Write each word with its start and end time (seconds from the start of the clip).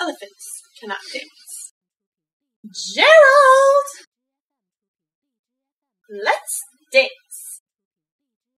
Elephants 0.00 0.62
cannot 0.80 0.98
dance. 1.12 1.72
Gerald! 2.94 3.86
Let's 6.08 6.60
dance. 6.92 7.60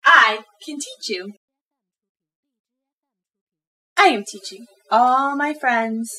I 0.05 0.45
can 0.65 0.77
teach 0.77 1.09
you. 1.09 1.33
I 3.97 4.07
am 4.07 4.25
teaching 4.25 4.67
all 4.91 5.37
my 5.37 5.53
friends. 5.53 6.11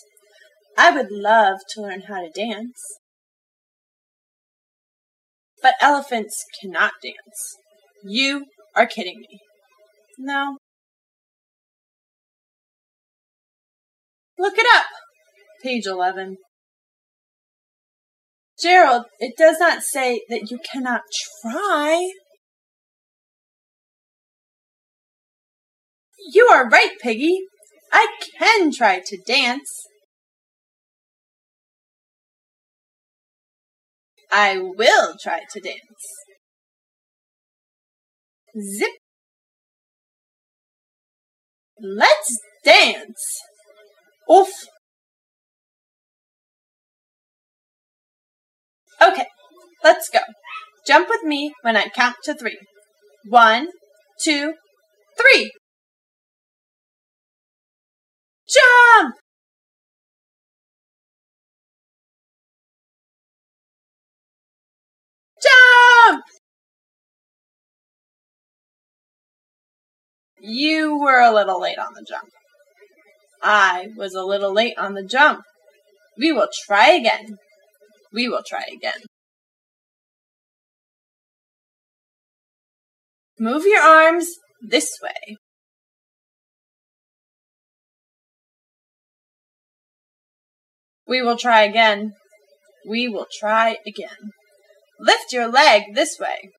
I 0.78 0.92
would 0.92 1.12
love 1.12 1.60
to 1.70 1.82
learn 1.82 2.02
how 2.02 2.22
to 2.22 2.30
dance. 2.30 2.80
But 5.62 5.76
elephants 5.80 6.44
cannot 6.62 6.92
dance. 7.02 7.58
You 8.04 8.46
are 8.76 8.86
kidding 8.86 9.20
me. 9.20 9.40
No. 10.20 10.58
Look 14.38 14.58
it 14.58 14.68
up. 14.76 14.86
Page 15.64 15.86
11. 15.86 16.38
Gerald, 18.62 19.06
it 19.20 19.36
does 19.38 19.58
not 19.60 19.82
say 19.82 20.22
that 20.30 20.52
you 20.52 20.60
cannot 20.72 21.02
try. 21.42 22.12
You 26.32 26.48
are 26.48 26.68
right, 26.68 26.96
Piggy. 27.02 27.40
I 27.92 28.08
can 28.38 28.72
try 28.74 29.02
to 29.06 29.18
dance. 29.26 29.86
I 34.32 34.58
will 34.58 35.16
try 35.22 35.42
to 35.52 35.60
dance. 35.60 35.78
Zip. 38.78 38.90
Let's 41.80 42.40
dance. 42.64 43.40
Oof. 44.32 44.50
Okay, 49.04 49.26
let's 49.84 50.10
go. 50.10 50.20
Jump 50.88 51.10
with 51.10 51.24
me 51.24 51.54
when 51.62 51.76
I 51.76 51.88
count 51.88 52.16
to 52.24 52.34
three. 52.34 52.58
One, 53.28 53.68
two, 54.24 54.54
three. 55.20 55.52
Jump! 58.48 59.16
Jump! 65.42 66.24
You 70.40 70.98
were 70.98 71.20
a 71.20 71.34
little 71.34 71.60
late 71.60 71.78
on 71.78 71.94
the 71.94 72.06
jump. 72.08 72.30
I 73.42 73.88
was 73.98 74.14
a 74.14 74.24
little 74.24 74.54
late 74.54 74.78
on 74.78 74.94
the 74.94 75.04
jump. 75.04 75.42
We 76.18 76.32
will 76.32 76.50
try 76.66 76.92
again. 76.92 77.38
We 78.14 78.30
will 78.30 78.44
try 78.48 78.64
again. 78.72 79.02
Move 83.40 83.64
your 83.66 83.82
arms 83.82 84.28
this 84.62 84.88
way. 85.02 85.38
We 91.08 91.22
will 91.22 91.38
try 91.38 91.64
again. 91.64 92.14
We 92.88 93.08
will 93.08 93.28
try 93.40 93.78
again. 93.86 94.32
Lift 95.00 95.34
your 95.34 95.48
leg 95.50 95.96
this 95.96 96.18
way. 96.20 96.52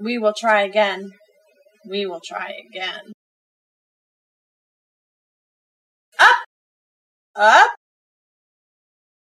We 0.00 0.18
will 0.18 0.34
try 0.36 0.62
again. 0.62 1.10
We 1.88 2.06
will 2.06 2.20
try 2.24 2.52
again. 2.68 3.12
Up, 7.38 7.70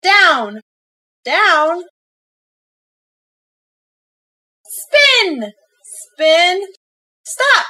down, 0.04 0.60
down. 1.24 1.84
Spin, 4.66 5.52
spin, 5.84 6.62
stop, 7.24 7.66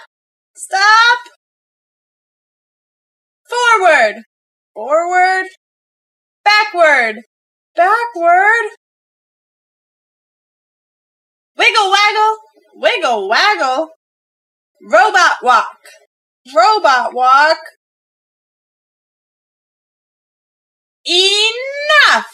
stop. 0.55 1.19
Forward, 3.47 4.23
forward, 4.73 5.45
backward, 6.43 7.21
backward. 7.75 8.69
Wiggle 11.57 11.91
waggle, 11.91 12.37
wiggle 12.75 13.29
waggle. 13.29 13.89
Robot 14.89 15.37
walk, 15.43 15.77
robot 16.55 17.13
walk. 17.13 17.57
Enough! 21.05 22.27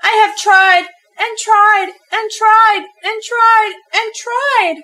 I 0.00 0.10
have 0.10 0.36
tried 0.36 0.86
and 1.18 1.38
tried 1.38 1.92
and 2.12 2.30
tried 2.30 2.86
and 3.02 3.22
tried 3.22 3.74
and 3.92 4.14
tried. 4.14 4.82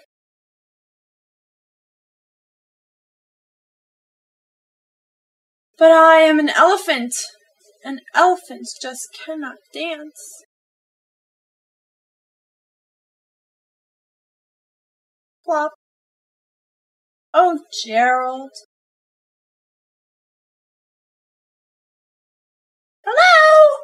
But 5.79 5.93
I 5.93 6.21
am 6.23 6.39
an 6.39 6.51
elephant, 6.51 7.15
and 7.85 8.01
elephants 8.15 8.77
just 8.83 9.07
cannot 9.25 9.57
dance. 9.73 10.43
Plop. 15.45 15.73
Oh, 17.33 17.61
Gerald. 17.85 18.51
Hello! 23.13 23.83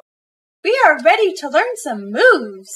We 0.62 0.78
are 0.84 1.02
ready 1.02 1.32
to 1.38 1.48
learn 1.48 1.74
some 1.82 2.12
moves. 2.12 2.70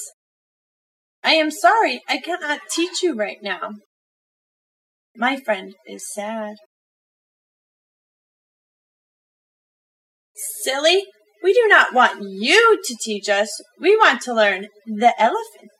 I 1.23 1.33
am 1.35 1.49
sorry 1.49 2.01
I 2.09 2.17
cannot 2.17 2.59
teach 2.69 3.01
you 3.01 3.15
right 3.15 3.37
now. 3.41 3.75
My 5.15 5.37
friend 5.37 5.75
is 5.87 6.03
sad. 6.13 6.55
Silly, 10.63 11.05
we 11.41 11.53
do 11.53 11.67
not 11.69 11.93
want 11.93 12.21
you 12.21 12.81
to 12.83 12.97
teach 13.01 13.29
us. 13.29 13.49
We 13.79 13.95
want 13.95 14.21
to 14.23 14.33
learn 14.33 14.67
the 14.85 15.13
elephant. 15.17 15.71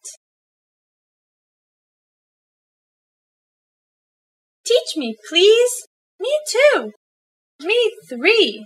Teach 4.65 4.95
me, 4.95 5.15
please. 5.27 5.71
Me 6.19 6.37
too. 6.49 6.91
Me 7.59 7.91
three. 8.07 8.65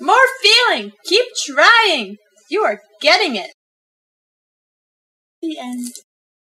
More 0.00 0.16
feeling. 0.42 0.92
Keep 1.04 1.26
trying. 1.46 2.16
You 2.50 2.62
are 2.62 2.80
getting 3.00 3.36
it. 3.36 3.52
The 5.42 5.58
end. 5.58 5.92